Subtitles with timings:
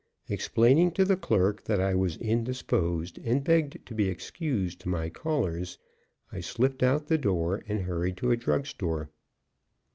[0.29, 5.09] Explaining to the clerk that I was indisposed and begged to be excused to my
[5.11, 5.77] callers,
[6.31, 9.11] I slipped out of the door and hurried to a drug store.